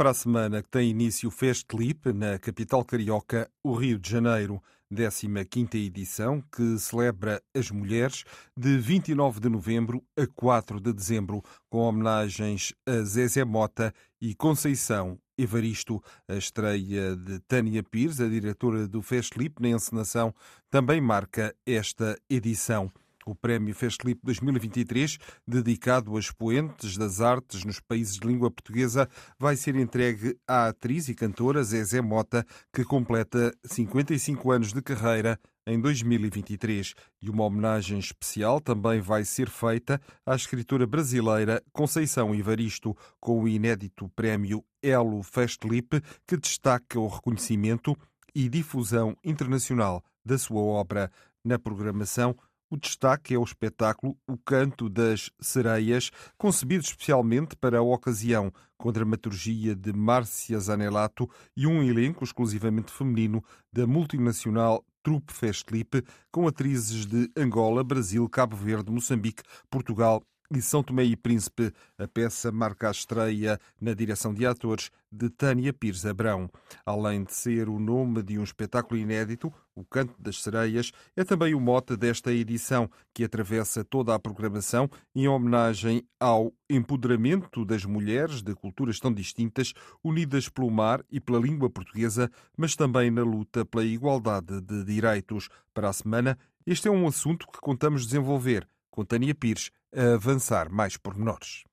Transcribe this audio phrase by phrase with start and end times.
[0.00, 4.58] Para a semana que tem início o Festlip na capital carioca, o Rio de Janeiro,
[4.90, 8.24] 15ª edição, que celebra as mulheres
[8.56, 15.18] de 29 de novembro a 4 de dezembro, com homenagens a Zezé Mota e Conceição
[15.36, 16.02] Evaristo.
[16.26, 20.34] A estreia de Tânia Pires, a diretora do Festlip, na encenação,
[20.70, 22.90] também marca esta edição.
[23.26, 29.56] O Prémio Festlip 2023, dedicado a expoentes das artes nos países de língua portuguesa, vai
[29.56, 35.78] ser entregue à atriz e cantora Zezé Mota, que completa 55 anos de carreira em
[35.78, 36.94] 2023.
[37.20, 43.48] E uma homenagem especial também vai ser feita à escritora brasileira Conceição Ivaristo, com o
[43.48, 47.96] inédito prémio Elo Festlip, que destaca o reconhecimento
[48.34, 51.10] e difusão internacional da sua obra.
[51.42, 52.36] Na programação,
[52.70, 58.92] o destaque é o espetáculo O Canto das Sereias, concebido especialmente para a ocasião, com
[58.92, 67.06] dramaturgia de Márcia Zanelato e um elenco exclusivamente feminino da multinacional Trupe Festlip, com atrizes
[67.06, 70.22] de Angola, Brasil, Cabo Verde, Moçambique, Portugal
[70.54, 71.72] e São Tomé e Príncipe.
[71.96, 76.50] A peça marca a estreia na direção de atores de Tânia Pires Abrão.
[76.84, 81.54] Além de ser o nome de um espetáculo inédito, O Canto das Sereias é também
[81.54, 88.42] o mote desta edição, que atravessa toda a programação em homenagem ao empoderamento das mulheres
[88.42, 89.72] de culturas tão distintas,
[90.04, 95.48] unidas pelo mar e pela língua portuguesa, mas também na luta pela igualdade de direitos.
[95.72, 100.70] Para a semana, este é um assunto que contamos desenvolver com Tânia Pires a avançar
[100.70, 101.64] mais pormenores.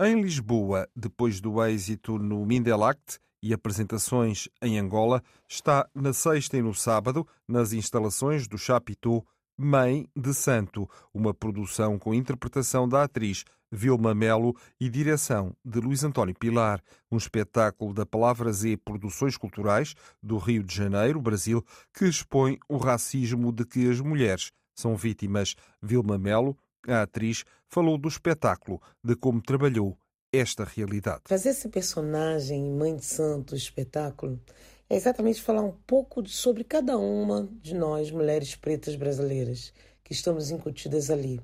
[0.00, 6.62] Em Lisboa, depois do êxito no Mindelact e apresentações em Angola, está na sexta e
[6.62, 9.24] no sábado nas instalações do Chapitão
[9.56, 16.04] Mãe de Santo, uma produção com interpretação da atriz Vilma Melo e direção de Luís
[16.04, 21.64] António Pilar, um espetáculo da Palavra Z Produções Culturais do Rio de Janeiro, Brasil,
[21.94, 25.54] que expõe o racismo de que as mulheres são vítimas.
[25.80, 26.56] Vilma Melo,
[26.86, 29.96] a atriz, falou do espetáculo, de como trabalhou
[30.32, 31.22] esta realidade.
[31.26, 34.40] Fazer esse personagem, Mãe de Santo, espetáculo,
[34.88, 39.72] é exatamente falar um pouco sobre cada uma de nós, mulheres pretas brasileiras,
[40.02, 41.40] que estamos incutidas ali.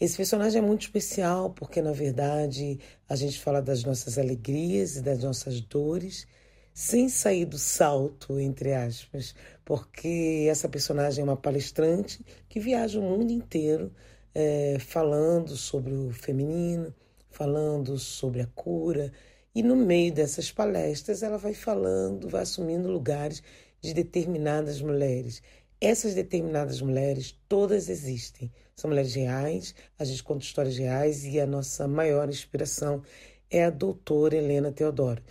[0.00, 5.02] Esse personagem é muito especial porque, na verdade, a gente fala das nossas alegrias e
[5.02, 6.26] das nossas dores
[6.74, 9.34] sem sair do salto, entre aspas,
[9.64, 13.92] porque essa personagem é uma palestrante que viaja o mundo inteiro
[14.34, 16.94] é, falando sobre o feminino,
[17.30, 19.12] falando sobre a cura,
[19.54, 23.42] e no meio dessas palestras ela vai falando, vai assumindo lugares
[23.80, 25.42] de determinadas mulheres.
[25.80, 28.52] Essas determinadas mulheres, todas existem.
[28.74, 33.02] São mulheres reais, a gente conta histórias reais e a nossa maior inspiração
[33.50, 35.22] é a doutora Helena Teodoro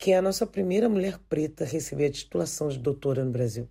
[0.00, 3.68] que é a nossa primeira mulher preta a receber a titulação de doutora no Brasil.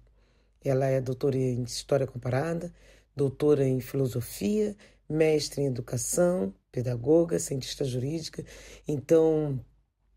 [0.64, 2.72] Ela é doutora em História Comparada,
[3.20, 4.78] doutora em Filosofia,
[5.10, 8.46] mestre em Educação, pedagoga, cientista jurídica.
[8.88, 9.60] Então,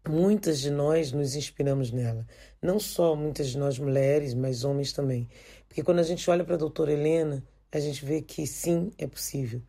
[0.09, 2.25] muitas de nós nos inspiramos nela.
[2.63, 5.29] Não só muitas de nós mulheres, mas homens também.
[5.67, 7.43] Porque quando a gente olha para a doutora Helena,
[7.73, 9.61] a gente vê que sim, é possível.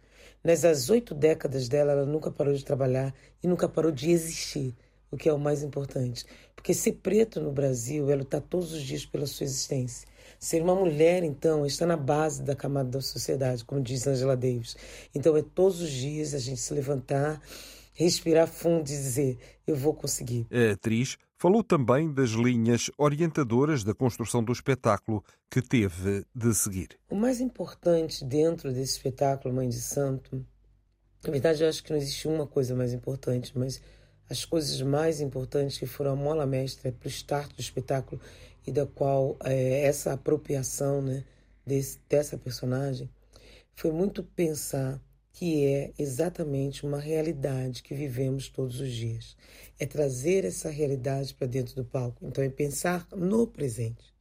[0.44, 4.76] Nessas oito décadas dela, ela nunca parou de trabalhar e nunca parou de existir
[5.10, 6.24] o que é o mais importante.
[6.56, 10.08] Porque ser preto no Brasil é lutar todos os dias pela sua existência.
[10.40, 14.76] Ser uma mulher, então, está na base da camada da sociedade, como diz Angela Davis.
[15.14, 17.42] Então, é todos os dias a gente se levantar,
[17.94, 20.48] respirar fundo e dizer: eu vou conseguir.
[20.52, 26.90] A atriz falou também das linhas orientadoras da construção do espetáculo que teve de seguir.
[27.10, 30.46] O mais importante dentro desse espetáculo, Mãe de Santo,
[31.24, 33.82] na verdade, eu acho que não existe uma coisa mais importante, mas
[34.30, 38.20] as coisas mais importantes que foram a mola mestra para o start do espetáculo
[38.66, 41.24] e da qual é, essa apropriação né,
[41.66, 43.10] desse, dessa personagem
[43.76, 45.02] foi muito pensar
[45.32, 49.36] que é exatamente uma realidade que vivemos todos os dias.
[49.80, 52.24] É trazer essa realidade para dentro do palco.
[52.26, 54.14] Então é pensar no presente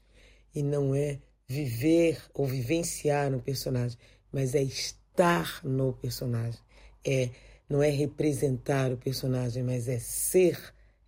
[0.54, 3.98] e não é viver ou vivenciar um personagem,
[4.32, 6.60] mas é estar no personagem.
[7.04, 7.28] É
[7.72, 10.58] não é representar o personagem, mas é ser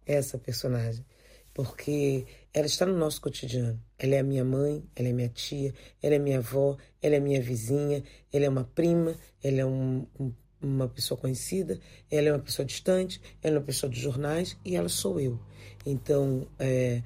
[0.06, 1.04] essa personagem.
[1.52, 3.82] Porque ela está no nosso cotidiano.
[3.98, 7.20] Ela é a minha mãe, ela é minha tia, ela é minha avó, ela é
[7.20, 12.32] minha vizinha, ela é uma prima, ela é um, um, uma pessoa conhecida, ela é
[12.32, 15.40] uma pessoa distante, ela é uma pessoa de jornais e ela sou eu.
[15.84, 17.02] Então, é,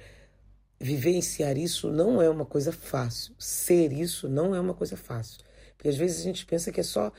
[0.79, 3.35] vivenciar isso não é uma coisa fácil.
[3.39, 5.41] Ser isso não é uma coisa fácil.
[5.79, 7.11] Porque às vezes a gente pensa que é só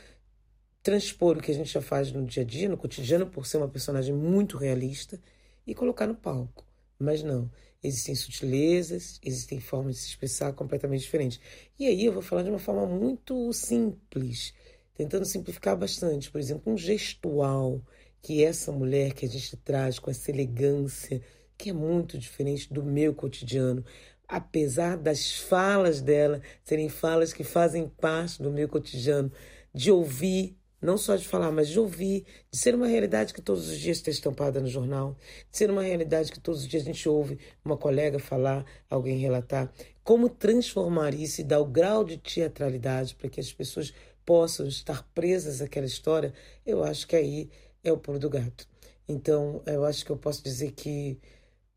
[0.84, 3.58] transpor o que a gente já faz no dia a dia, no cotidiano, por ser
[3.58, 5.20] uma personagem muito realista,
[5.66, 6.69] e colocar no palco.
[7.00, 7.50] Mas não.
[7.82, 11.40] Existem sutilezas, existem formas de se expressar completamente diferentes.
[11.80, 14.54] E aí eu vou falar de uma forma muito simples,
[14.94, 16.30] tentando simplificar bastante.
[16.30, 17.82] Por exemplo, um gestual
[18.22, 21.22] que essa mulher que a gente traz com essa elegância,
[21.58, 23.84] que é muito diferente do meu cotidiano,
[24.28, 29.32] apesar das falas dela serem falas que fazem parte do meu cotidiano,
[29.74, 33.68] de ouvir não só de falar, mas de ouvir, de ser uma realidade que todos
[33.68, 35.18] os dias está estampada no jornal,
[35.52, 39.18] de ser uma realidade que todos os dias a gente ouve uma colega falar, alguém
[39.18, 39.72] relatar.
[40.04, 43.94] Como transformar isso e dar o grau de teatralidade para que as pessoas
[44.26, 46.34] possam estar presas àquela história,
[46.66, 47.50] eu acho que aí
[47.84, 48.68] é o pulo do gato.
[49.08, 51.20] Então, eu acho que eu posso dizer que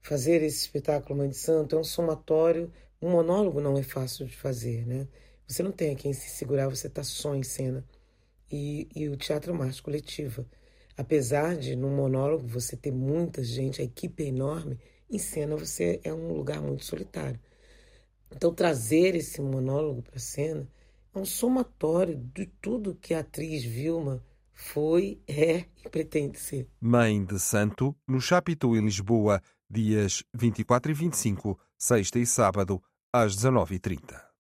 [0.01, 2.71] fazer esse espetáculo Mãe de Santo é um somatório,
[3.01, 5.09] um monólogo não é fácil de fazer, né?
[5.47, 7.85] Você não tem a quem se segurar, você está só em cena
[8.53, 10.47] e, e o teatro mais coletiva.
[10.97, 14.79] Apesar de no monólogo você ter muita gente, a equipe é enorme,
[15.11, 17.41] em cena você é um lugar muito solitário.
[18.31, 20.69] Então trazer esse monólogo para a cena
[21.15, 24.23] é um somatório de tudo que a atriz Vilma
[24.55, 26.69] foi, é e pretende ser.
[26.81, 32.83] Mãe de Santo, no Chapitão em Lisboa, dias 24 e 25, sexta e sábado,
[33.13, 34.32] às 19h30.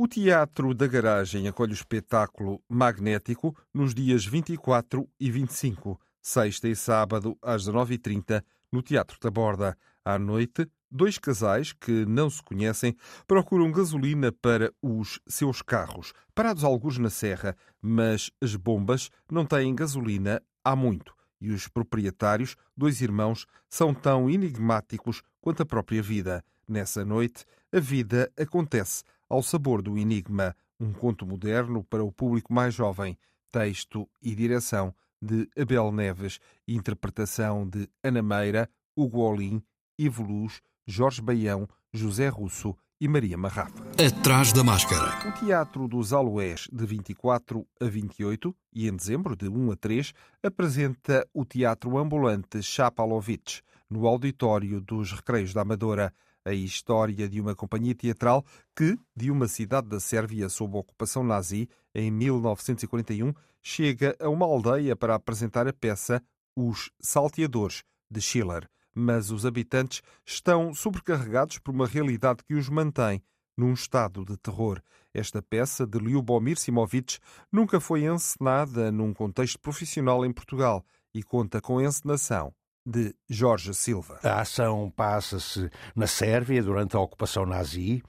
[0.00, 6.76] O Teatro da Garagem acolhe o espetáculo Magnético nos dias 24 e 25, sexta e
[6.76, 9.76] sábado, às 19h30, no Teatro da Borda.
[10.04, 12.96] À noite, dois casais que não se conhecem
[13.26, 19.74] procuram gasolina para os seus carros, parados alguns na serra, mas as bombas não têm
[19.74, 21.12] gasolina há muito.
[21.40, 26.44] E os proprietários, dois irmãos, são tão enigmáticos quanto a própria vida.
[26.68, 32.52] Nessa noite, a vida acontece ao sabor do enigma, um conto moderno para o público
[32.52, 33.18] mais jovem,
[33.50, 39.62] texto e direção de Abel Neves, interpretação de Ana Meira, Hugo Olim,
[39.98, 43.84] Ivo Luz, Jorge Baião, José Russo e Maria Marrafa.
[44.04, 45.28] Atrás da máscara.
[45.28, 50.12] O Teatro dos Aloés, de 24 a 28 e em dezembro, de 1 a 3,
[50.42, 56.12] apresenta o Teatro Ambulante Chapalovich, no auditório dos Recreios da Amadora
[56.48, 61.68] a história de uma companhia teatral que, de uma cidade da Sérvia sob ocupação nazi,
[61.94, 66.22] em 1941, chega a uma aldeia para apresentar a peça
[66.56, 68.66] Os Salteadores, de Schiller.
[68.94, 73.22] Mas os habitantes estão sobrecarregados por uma realidade que os mantém
[73.56, 74.80] num estado de terror.
[75.12, 77.18] Esta peça de Lyubomir Simovic
[77.52, 82.54] nunca foi encenada num contexto profissional em Portugal e conta com encenação
[82.88, 84.18] de Jorge Silva.
[84.22, 88.02] A ação passa-se na Sérvia durante a ocupação nazi,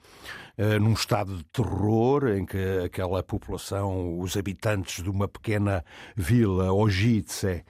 [0.56, 5.84] eh, num estado de terror em que aquela população, os habitantes de uma pequena
[6.16, 7.64] vila, Ojice,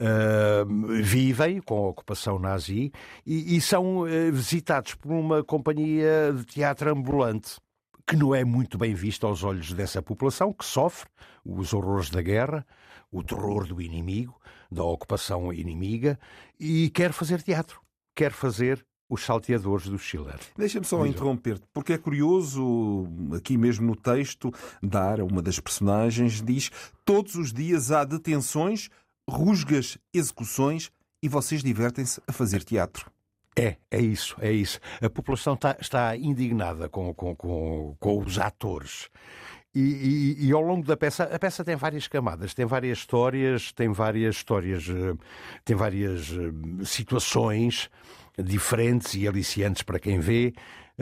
[0.00, 2.90] Uh, vivem com a ocupação nazi
[3.24, 7.60] e, e são uh, visitados por uma companhia de teatro ambulante
[8.06, 11.08] que não é muito bem vista aos olhos dessa população que sofre
[11.44, 12.66] os horrores da guerra,
[13.10, 14.40] o terror do inimigo,
[14.70, 16.18] da ocupação inimiga
[16.58, 17.80] e quer fazer teatro,
[18.14, 20.38] quer fazer os salteadores do Schiller.
[20.56, 23.06] Deixa-me só interromper-te, porque é curioso,
[23.36, 24.50] aqui mesmo no texto,
[24.82, 26.70] dar uma das personagens, diz
[27.04, 28.88] todos os dias há detenções,
[29.28, 30.90] rusgas, execuções
[31.22, 33.10] e vocês divertem-se a fazer teatro.
[33.56, 34.80] É, é isso, é isso.
[35.00, 39.10] A população está, está indignada com, com, com, com os atores.
[39.74, 43.72] E, e, e, ao longo da peça, a peça tem várias camadas, tem várias histórias,
[43.72, 45.14] tem várias histórias, eh,
[45.64, 47.88] tem várias eh, situações
[48.38, 50.52] diferentes e aliciantes para quem vê.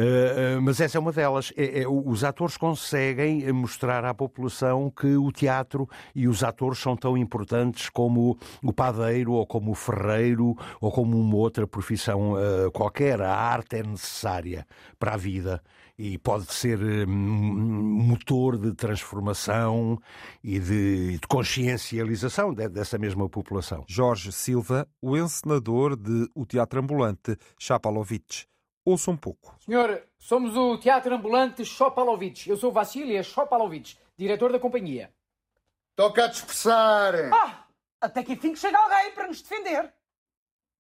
[0.00, 1.52] Uh, mas essa é uma delas.
[1.56, 6.96] É, é, os atores conseguem mostrar à população que o teatro e os atores são
[6.96, 12.70] tão importantes como o padeiro, ou como o ferreiro, ou como uma outra profissão uh,
[12.72, 13.20] qualquer.
[13.20, 14.66] A arte é necessária
[14.98, 15.62] para a vida
[15.98, 19.98] e pode ser motor de transformação
[20.42, 23.84] e de, de consciencialização dessa mesma população.
[23.86, 28.48] Jorge Silva, o encenador de O Teatro Ambulante Chapalovich.
[28.90, 29.56] Ouça um pouco.
[29.60, 32.50] Senhor, somos o Teatro Ambulante Chopalovich.
[32.50, 35.14] Eu sou Vassilia Chopalovich diretor da companhia.
[35.94, 37.14] Toca a dispersar!
[37.32, 37.68] Ah!
[38.00, 39.94] Até que enfim que chega alguém para nos defender.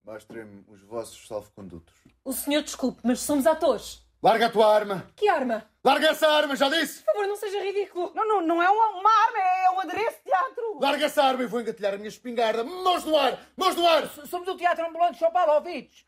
[0.02, 1.94] Mostrem-me os vossos salvo-condutos.
[2.24, 4.04] O senhor desculpe, mas somos atores.
[4.20, 5.06] Larga a tua arma!
[5.14, 5.70] Que arma?
[5.84, 7.04] Larga essa arma, já disse!
[7.04, 8.12] Por favor, não seja ridículo.
[8.12, 10.80] Não, não, não é uma, uma arma, é um adereço de teatro.
[10.80, 12.64] Larga essa arma e vou engatilhar a minha espingarda!
[12.64, 13.38] Mãos no ar!
[13.56, 14.08] Mãos no ar!
[14.26, 16.04] Somos o Teatro Ambulante Chopalovich.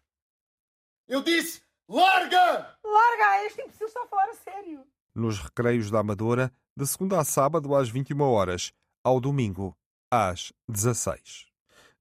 [1.06, 2.76] Eu disse, larga!
[2.84, 4.84] Larga, este imbecil está a falar a sério.
[5.14, 8.72] Nos recreios da Amadora, de segunda a sábado às 21 horas,
[9.04, 9.76] ao domingo
[10.10, 11.46] às 16.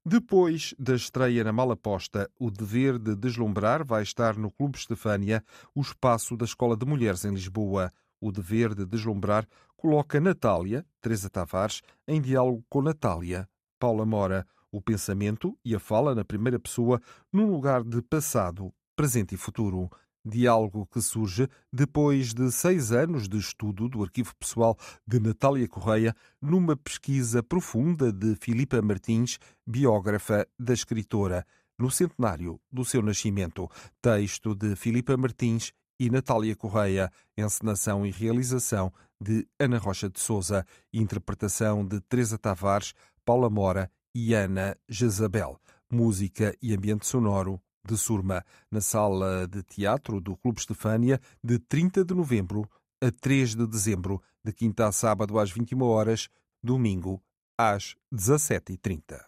[0.03, 5.43] Depois da estreia na Malaposta, o dever de deslumbrar vai estar no Clube Estefânia,
[5.75, 7.93] o espaço da Escola de Mulheres em Lisboa.
[8.19, 9.47] O dever de deslumbrar
[9.77, 13.47] coloca Natália, Teresa Tavares, em diálogo com Natália,
[13.79, 19.34] Paula Mora, o pensamento e a fala na primeira pessoa num lugar de passado, presente
[19.34, 19.89] e futuro.
[20.24, 24.77] Diálogo que surge depois de seis anos de estudo do arquivo pessoal
[25.08, 31.43] de Natália Correia, numa pesquisa profunda de Filipa Martins, biógrafa da escritora,
[31.79, 33.67] no centenário do seu nascimento.
[34.00, 40.63] Texto de Filipa Martins e Natália Correia, encenação e realização de Ana Rocha de Souza,
[40.93, 42.93] interpretação de Teresa Tavares,
[43.25, 45.60] Paula Mora e Ana Jezabel.
[45.89, 52.05] Música e ambiente sonoro de Surma, na sala de teatro do Clube Estefânia, de 30
[52.05, 52.69] de novembro
[53.01, 56.29] a 3 de dezembro, de quinta a sábado às 21 horas,
[56.63, 57.21] domingo
[57.57, 59.19] às 17h30.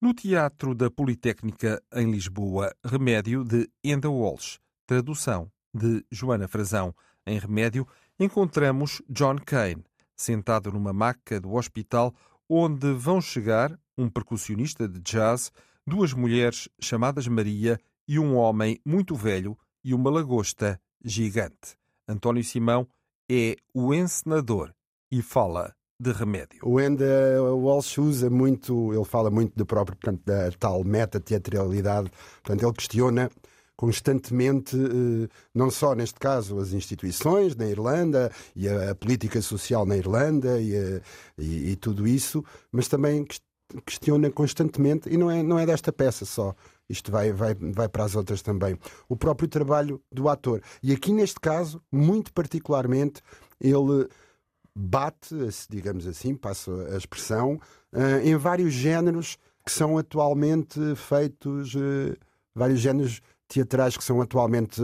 [0.00, 6.94] No Teatro da Politécnica, em Lisboa, Remédio de Enda Walsh, tradução de Joana Frazão.
[7.26, 7.86] Em Remédio,
[8.18, 9.84] encontramos John Kane,
[10.16, 12.14] sentado numa maca do hospital
[12.48, 15.52] onde vão chegar um percussionista de jazz
[15.90, 21.76] duas mulheres chamadas Maria e um homem muito velho e uma lagosta gigante.
[22.06, 22.86] António Simão
[23.28, 24.72] é o encenador
[25.10, 26.60] e fala de remédio.
[26.62, 27.04] O Enda
[27.42, 32.08] Walsh usa muito, ele fala muito do próprio, portanto, da tal meta-teatralidade,
[32.40, 33.28] portanto, ele questiona
[33.76, 39.96] constantemente, eh, não só neste caso as instituições na Irlanda e a, política social na
[39.96, 41.00] Irlanda e, a,
[41.36, 43.24] e, e tudo isso, mas também
[43.84, 46.54] questiona constantemente, e não é, não é desta peça só,
[46.88, 50.62] isto vai, vai, vai para as outras também, o próprio trabalho do ator.
[50.82, 53.22] E aqui neste caso, muito particularmente,
[53.60, 54.08] ele
[54.74, 55.34] bate,
[55.68, 57.60] digamos assim, passo a expressão,
[57.92, 62.16] eh, em vários géneros que são atualmente feitos, eh,
[62.54, 64.80] vários géneros teatrais que são atualmente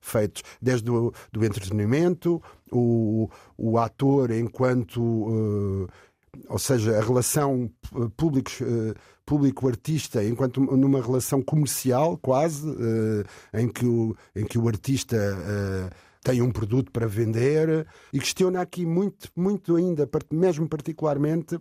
[0.00, 5.86] feitos, desde o do entretenimento, o, o ator enquanto uh,
[6.48, 8.06] ou seja, a relação eh,
[8.62, 15.16] eh, público-artista enquanto numa relação comercial quase, eh, em, que o, em que o artista
[16.22, 21.58] tem um produto para vender e questiona aqui muito, muito ainda, mesmo particularmente,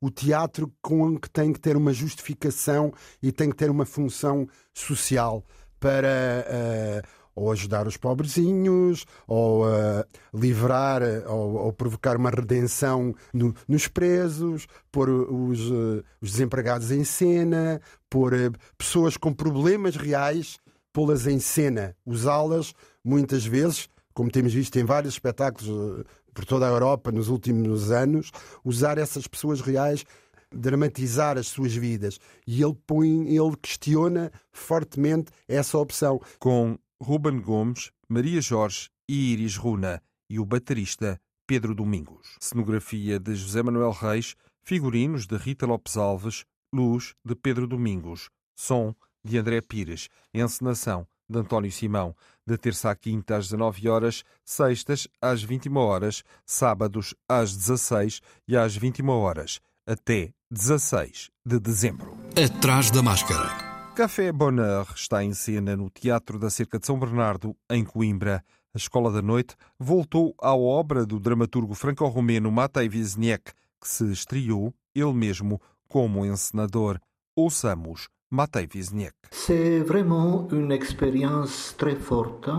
[0.00, 2.92] o teatro com que tem que ter uma justificação
[3.22, 5.44] e tem que ter uma função social
[5.80, 7.02] para
[7.36, 14.66] ou ajudar os pobrezinhos, ou uh, livrar ou, ou, provocar uma redenção no, nos presos,
[14.90, 20.58] pôr os, uh, os, desempregados em cena, pôr uh, pessoas com problemas reais,
[20.94, 22.72] pô-las em cena, usá-las
[23.04, 28.30] muitas vezes, como temos visto em vários espetáculos por toda a Europa nos últimos anos,
[28.64, 30.04] usar essas pessoas reais
[30.52, 36.20] dramatizar as suas vidas e ele põe, ele questiona fortemente essa opção.
[36.38, 42.36] Com Ruben Gomes, Maria Jorge e Iris Runa e o baterista Pedro Domingos.
[42.40, 48.94] Cenografia de José Manuel Reis, figurinos de Rita Lopes Alves, luz de Pedro Domingos, som
[49.24, 52.14] de André Pires, encenação de António Simão,
[52.46, 58.56] de terça à quinta às 19 horas, sextas às 21 horas, sábados às 16 e
[58.56, 62.16] às 21 horas, até 16 de dezembro.
[62.36, 63.65] Atrás da máscara.
[63.96, 68.44] Café Bonheur está em cena no Teatro da Cerca de São Bernardo, em Coimbra.
[68.74, 74.74] A Escola da Noite voltou à obra do dramaturgo franco-romeno Matei Wisniewski, que se estreou,
[74.94, 77.00] ele mesmo, como encenador.
[77.34, 79.30] Ouçamos Matei Wisniewski.
[79.30, 82.50] C'est vraiment une expérience très forte.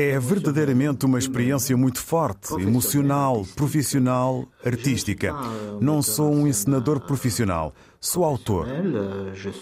[0.00, 5.34] É verdadeiramente uma experiência muito forte, emocional, profissional, artística.
[5.80, 8.68] Não sou um encenador profissional, sou autor.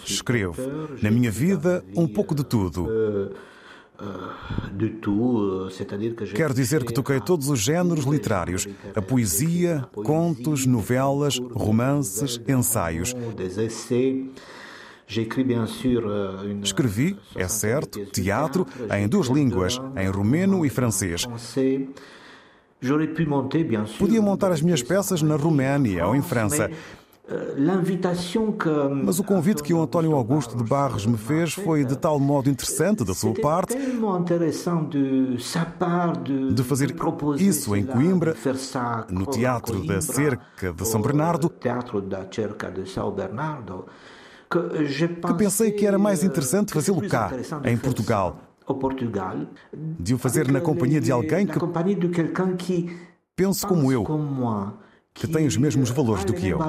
[0.05, 0.61] Escrevo,
[1.01, 2.87] na minha vida, um pouco de tudo.
[6.35, 13.15] Quero dizer que toquei todos os géneros literários: a poesia, contos, novelas, romances, ensaios.
[16.63, 21.25] Escrevi, é certo, teatro em duas línguas, em romeno e francês.
[23.97, 26.69] Podia montar as minhas peças na Roménia ou em França.
[29.03, 32.49] Mas o convite que o António Augusto de Barros me fez foi de tal modo
[32.49, 33.75] interessante da sua parte
[36.53, 36.95] de fazer
[37.39, 38.33] isso em Coimbra,
[39.09, 41.51] no Teatro da Cerca de São Bernardo,
[44.49, 47.31] que pensei que era mais interessante fazê-lo cá,
[47.65, 48.39] em Portugal,
[49.99, 51.59] de o fazer na companhia de alguém que
[53.35, 54.05] pense como eu
[55.13, 56.59] que tem os mesmos valores do que eu.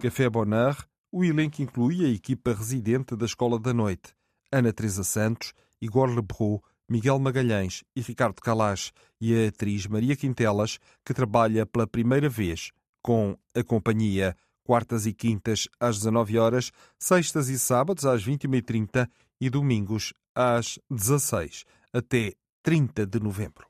[0.00, 0.76] Café Bonheur,
[1.10, 4.14] o elenco inclui a equipa residente da Escola da Noite,
[4.52, 10.78] Ana Teresa Santos, Igor Lebrou, Miguel Magalhães e Ricardo Calas, e a atriz Maria Quintelas,
[11.04, 12.70] que trabalha pela primeira vez
[13.02, 14.36] com a companhia,
[14.66, 19.08] quartas e quintas às 19 horas, sextas e sábados às 21h30
[19.40, 23.66] e domingos às 16 até 30 de novembro.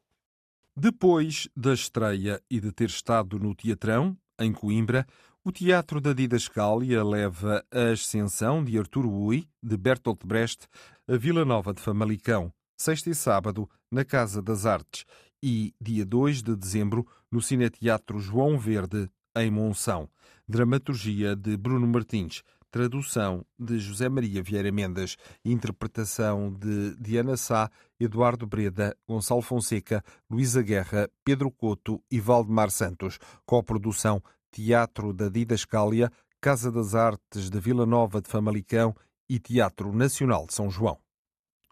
[0.74, 5.06] Depois da estreia e de ter estado no Teatrão, em Coimbra,
[5.44, 10.66] o Teatro da Didascália leva a ascensão de Arturo Ui, de Bertolt Brecht,
[11.06, 15.04] a Vila Nova de Famalicão, sexta e sábado, na Casa das Artes,
[15.42, 20.08] e dia 2 de dezembro, no Cineteatro João Verde, em Monção.
[20.48, 28.46] Dramaturgia de Bruno Martins, tradução de José Maria Vieira Mendes, interpretação de Diana Sá, Eduardo
[28.46, 33.18] Breda, Gonçalo Fonseca, Luísa Guerra, Pedro Couto e Valdemar Santos.
[33.44, 38.94] Coprodução Teatro da Didascália, Casa das Artes de Vila Nova de Famalicão
[39.28, 40.98] e Teatro Nacional de São João.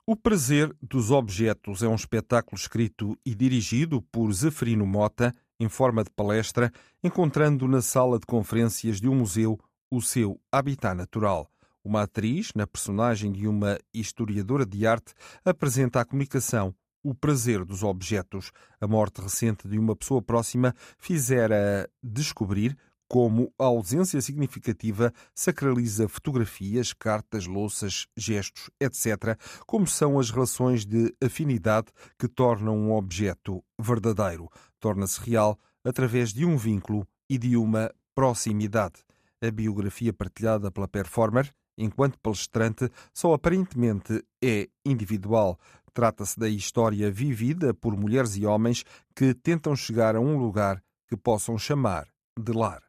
[0.06, 6.02] O Prazer dos Objetos é um espetáculo escrito e dirigido por Zeferino Mota, em forma
[6.02, 9.58] de palestra, encontrando na sala de conferências de um museu
[9.90, 11.50] o seu habitat natural.
[11.84, 15.12] Uma atriz, na personagem de uma historiadora de arte,
[15.44, 18.50] apresenta à comunicação o prazer dos objetos.
[18.80, 22.76] A morte recente de uma pessoa próxima fizera descobrir
[23.08, 31.14] como a ausência significativa sacraliza fotografias, cartas, louças, gestos, etc., como são as relações de
[31.23, 31.88] afinidade
[32.19, 34.49] que tornam um objeto verdadeiro.
[34.80, 39.04] Torna-se real através de um vínculo e de uma proximidade.
[39.43, 45.58] A biografia partilhada pela performer, enquanto palestrante, só aparentemente é individual.
[45.93, 51.17] Trata-se da história vivida por mulheres e homens que tentam chegar a um lugar que
[51.17, 52.82] possam chamar de lar.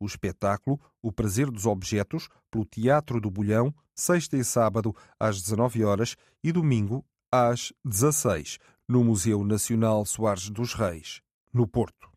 [0.00, 5.84] O espetáculo O Prazer dos Objetos, pelo Teatro do Bolhão, sexta e sábado às 19
[5.84, 11.20] horas e domingo às 16, no Museu Nacional Soares dos Reis,
[11.52, 12.08] no Porto.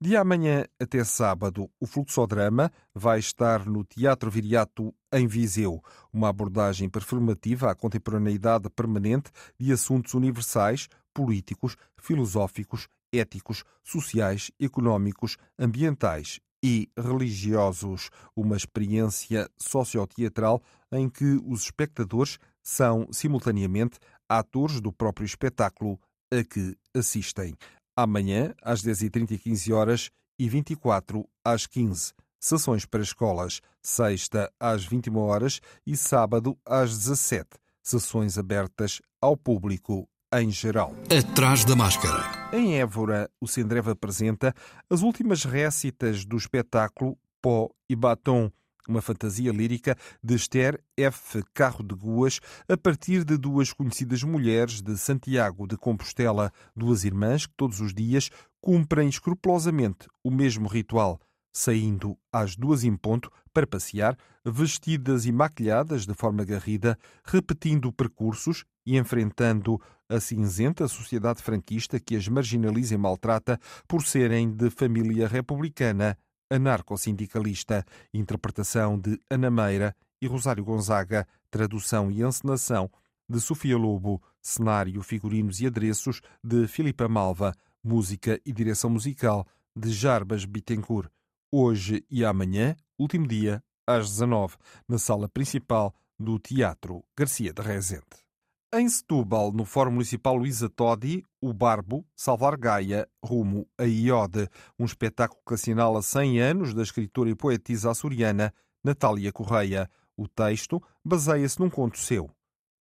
[0.00, 6.88] De amanhã até sábado, o Fluxodrama vai estar no Teatro Viriato, em Viseu, uma abordagem
[6.88, 18.10] performativa à contemporaneidade permanente de assuntos universais, políticos, filosóficos, éticos, sociais, económicos, ambientais e religiosos.
[18.34, 25.98] Uma experiência socioteatral em que os espectadores são, simultaneamente, atores do próprio espetáculo
[26.32, 27.54] a que assistem.
[27.96, 34.82] Amanhã, às 10h30 e 15 horas e 24 às 15 Sessões para escolas, sexta às
[34.82, 37.46] 21 horas e sábado às 17
[37.82, 40.94] Sessões abertas ao público em geral.
[41.10, 42.50] Atrás da máscara.
[42.52, 44.54] Em Évora, o Sendreva apresenta
[44.88, 48.50] as últimas récitas do espetáculo Pó e Batom,
[48.88, 51.42] uma fantasia lírica de Esther F.
[51.52, 57.46] Carro de Guas, a partir de duas conhecidas mulheres de Santiago de Compostela, duas irmãs
[57.46, 61.20] que todos os dias cumprem escrupulosamente o mesmo ritual,
[61.52, 68.64] saindo às duas em ponto para passear, vestidas e maquilhadas de forma garrida, repetindo percursos
[68.86, 75.28] e enfrentando a cinzenta sociedade franquista que as marginaliza e maltrata por serem de família
[75.28, 76.18] republicana
[76.50, 82.90] anarcossindicalista, interpretação de Ana Meira e Rosário Gonzaga, tradução e encenação
[83.28, 89.46] de Sofia Lobo, cenário, figurinos e adereços de Filipa Malva, música e direção musical
[89.76, 91.08] de Jarbas Bittencourt.
[91.52, 94.56] Hoje e amanhã, último dia, às 19,
[94.88, 98.29] na sala principal do Teatro Garcia de Rezende.
[98.72, 104.84] Em Setúbal, no Fórum Municipal Luísa Todi, o Barbo, Salvar Gaia, rumo a Iode, um
[104.84, 108.54] espetáculo que assinala 100 anos da escritora e poetisa açoriana
[108.84, 109.90] Natália Correia.
[110.16, 112.30] O texto baseia-se num conto seu.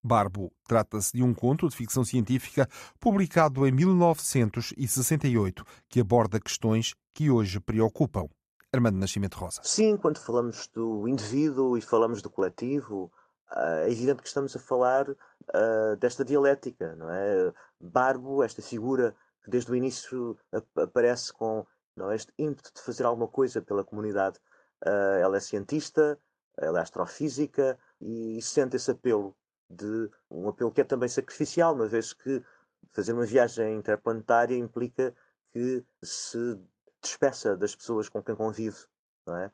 [0.04, 7.32] Barbo trata-se de um conto de ficção científica publicado em 1968 que aborda questões que
[7.32, 8.30] hoje preocupam.
[8.71, 9.62] Armando Nascimento Rosa.
[9.63, 13.12] Sim, quando falamos do indivíduo e falamos do coletivo,
[13.55, 17.53] é evidente que estamos a falar uh, desta dialética, não é?
[17.79, 20.38] Barbo, esta figura que desde o início
[20.75, 24.39] aparece com não, este ímpeto de fazer alguma coisa pela comunidade.
[24.85, 26.19] Uh, ela é cientista,
[26.57, 29.35] ela é astrofísica e sente esse apelo
[29.69, 32.43] de um apelo que é também sacrificial, uma vez que
[32.91, 35.13] fazer uma viagem interplanetária implica
[35.51, 36.59] que se
[37.01, 38.77] despeça das pessoas com quem convive,
[39.25, 39.51] não, é?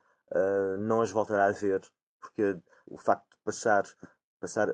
[0.80, 1.82] Não as voltará a ver,
[2.26, 3.84] porque o facto de passar,
[4.40, 4.68] passar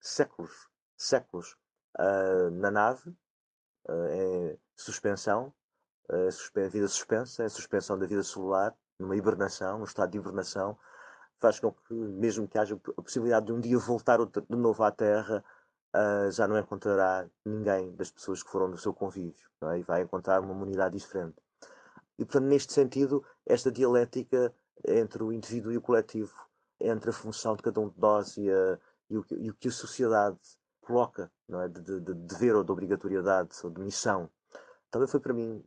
[0.00, 1.56] séculos, séculos
[1.98, 3.10] uh, na nave,
[3.88, 5.52] uh, em suspensão,
[6.08, 10.76] a vida suspensa, a suspensão da vida celular, numa hibernação, num estado de hibernação,
[11.38, 14.90] faz com que, mesmo que haja a possibilidade de um dia voltar de novo à
[14.90, 15.44] Terra,
[15.94, 19.78] uh, já não encontrará ninguém das pessoas que foram do seu convívio é?
[19.78, 21.36] e vai encontrar uma humanidade diferente.
[22.18, 24.52] E, portanto, neste sentido, esta dialética
[24.86, 26.34] entre o indivíduo e o coletivo,
[26.80, 29.68] entre a função de cada um de nós e, a, e, o, e o, que
[29.68, 30.38] a sociedade
[30.80, 31.68] coloca não é?
[31.68, 34.30] de, de, de dever ou de obrigatoriedade ou de missão,
[34.90, 35.62] também foi para mim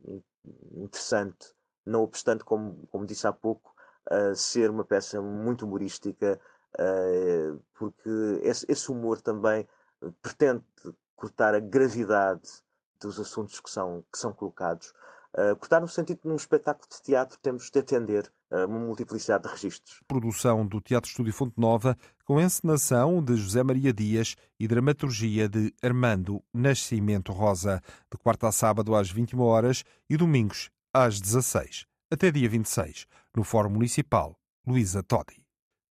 [0.72, 1.54] interessante,
[1.86, 3.74] não obstante, como, como disse há pouco,
[4.10, 6.40] uh, ser uma peça muito humorística,
[6.74, 8.10] uh, porque
[8.42, 9.66] esse, esse, humor também
[10.20, 10.62] pretende
[11.16, 12.62] cortar a gravidade
[13.00, 14.92] dos assuntos que são, que são colocados.
[15.32, 18.30] Uh, cortar no sentido que num espetáculo de teatro temos de atender
[18.66, 20.00] uma multiplicidade de registros.
[20.06, 25.72] Produção do Teatro Estúdio Fonte Nova, com encenação de José Maria Dias e dramaturgia de
[25.82, 32.30] Armando Nascimento Rosa, de quarta a sábado às 21 horas e domingos às 16, até
[32.30, 35.44] dia 26, no Fórum Municipal Luísa Todi.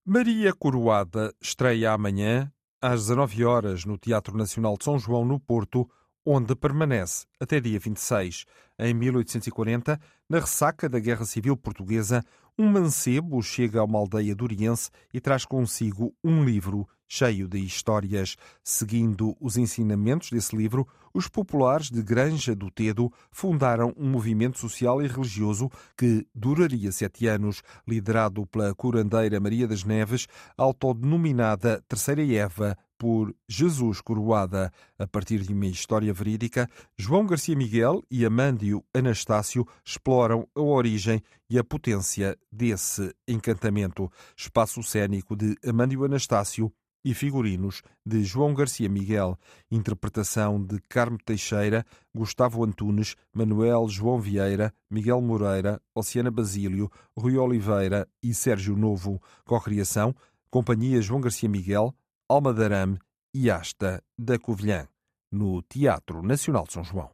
[0.06, 5.90] Maria Coroada estreia amanhã às 19 horas no Teatro Nacional de São João, no Porto,
[6.26, 8.46] onde permanece até dia 26.
[8.80, 12.24] Em 1840, na ressaca da Guerra Civil Portuguesa,
[12.58, 18.36] um mancebo chega a uma aldeia duriense e traz consigo um livro cheio de histórias.
[18.64, 25.02] Seguindo os ensinamentos desse livro, os populares de Granja do Tedo fundaram um movimento social
[25.02, 32.76] e religioso que duraria sete anos, liderado pela curandeira Maria das Neves, autodenominada Terceira Eva,
[33.04, 34.72] por Jesus Coroada.
[34.98, 41.22] A partir de uma história verídica, João Garcia Miguel e Amândio Anastácio exploram a origem
[41.50, 44.10] e a potência desse encantamento.
[44.38, 46.72] Espaço cênico de Amândio Anastácio
[47.04, 49.38] e figurinos de João Garcia Miguel,
[49.70, 51.86] interpretação de Carmo Teixeira,
[52.16, 59.22] Gustavo Antunes, Manuel João Vieira, Miguel Moreira, Oceana Basílio, Rui Oliveira e Sérgio Novo.
[59.44, 60.16] Cocriação,
[60.50, 61.94] Companhia João Garcia Miguel,
[62.30, 63.00] Alma de Arame
[63.34, 64.88] e Asta da Covilhã,
[65.30, 67.10] no Teatro Nacional de São João.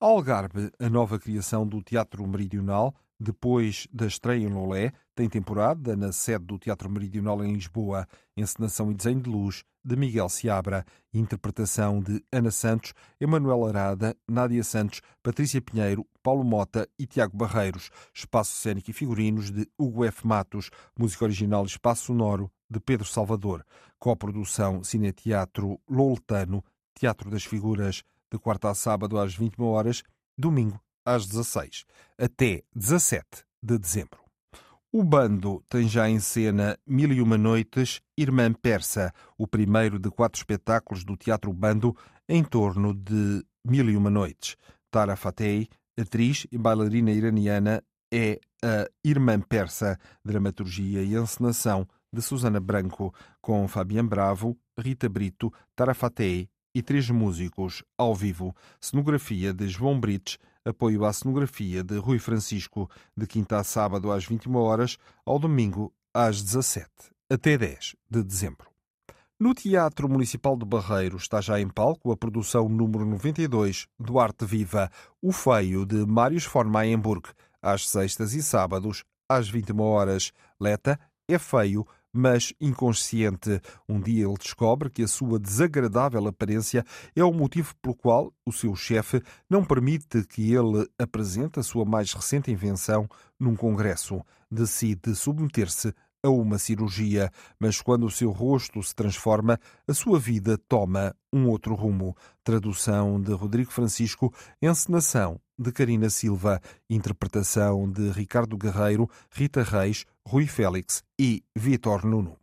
[0.00, 6.10] Algarve, a nova criação do Teatro Meridional, depois da estreia em Lolé, tem temporada na
[6.10, 12.00] sede do Teatro Meridional em Lisboa, encenação e desenho de luz de Miguel Seabra, interpretação
[12.00, 18.56] de Ana Santos, Emanuel Arada, Nádia Santos, Patrícia Pinheiro, Paulo Mota e Tiago Barreiros, espaço
[18.56, 20.26] cênico e figurinos de Hugo F.
[20.26, 23.64] Matos, música original e espaço sonoro de Pedro Salvador,
[23.98, 30.02] coprodução Cineteatro Loletano, Teatro das Figuras, de quarta a sábado às 21 horas,
[30.38, 31.84] domingo às 16,
[32.16, 34.20] até 17 de dezembro.
[34.92, 40.10] O bando tem já em cena Mil e Uma Noites, Irmã Persa, o primeiro de
[40.10, 41.96] quatro espetáculos do Teatro Bando
[42.28, 44.56] em torno de Mil e Uma Noites.
[44.90, 52.60] Tara Fateh, atriz e bailarina iraniana, é a Irmã Persa, dramaturgia e encenação de Susana
[52.60, 58.54] Branco, com Fabian Bravo, Rita Brito, Tara Fateh e três músicos ao vivo.
[58.80, 64.24] Cenografia de João Brites, apoio à cenografia de Rui Francisco, de quinta a sábado às
[64.24, 66.88] 21 horas, ao domingo às 17,
[67.30, 68.70] até 10 de dezembro.
[69.38, 74.44] No Teatro Municipal de Barreiro está já em palco a produção número 92 do Arte
[74.44, 74.90] Viva,
[75.22, 77.30] O Feio, de Marius von Mayenburg,
[77.62, 80.30] às sextas e sábados, às 21 horas.
[80.60, 83.60] Leta é feio, mas inconsciente.
[83.88, 88.52] Um dia ele descobre que a sua desagradável aparência é o motivo pelo qual o
[88.52, 94.20] seu chefe não permite que ele apresente a sua mais recente invenção num congresso.
[94.50, 100.58] Decide submeter-se a uma cirurgia, mas quando o seu rosto se transforma, a sua vida
[100.68, 102.14] toma um outro rumo.
[102.44, 110.46] Tradução de Rodrigo Francisco, encenação de Karina Silva, interpretação de Ricardo Guerreiro, Rita Reis, Rui
[110.46, 112.36] Félix e Vitor Nuno.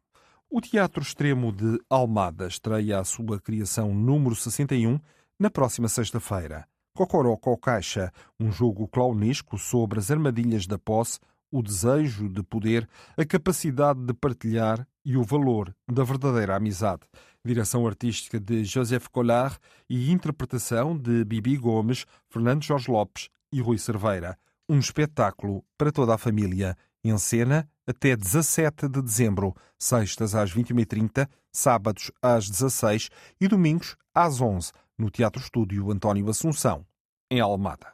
[0.50, 5.00] O Teatro Extremo de Almada estreia a sua criação número 61
[5.40, 6.68] na próxima sexta-feira.
[6.94, 11.20] Cocorocó Caixa, um jogo clownesco sobre as armadilhas da posse,
[11.52, 17.04] o desejo de poder, a capacidade de partilhar e o valor da verdadeira amizade.
[17.46, 19.58] direção artística de Joseph Collard
[19.90, 24.38] e interpretação de Bibi Gomes, Fernando Jorge Lopes e Rui Cerveira.
[24.68, 26.76] Um espetáculo para toda a família,
[27.10, 34.41] em cena até 17 de dezembro, sextas às 21h30, sábados às 16 e domingos às
[34.41, 36.86] 11 no Teatro Estúdio António Assunção,
[37.32, 37.93] em Almada.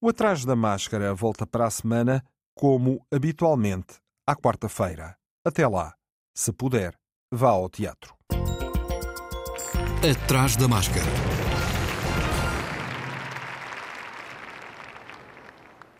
[0.00, 2.24] O Atrás da Máscara volta para a semana,
[2.54, 3.94] como habitualmente,
[4.26, 5.16] à quarta-feira.
[5.44, 5.94] Até lá,
[6.34, 6.94] se puder,
[7.32, 8.14] vá ao teatro.
[10.02, 11.33] Atrás da Máscara.